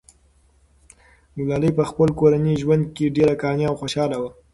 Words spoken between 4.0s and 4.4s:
وه.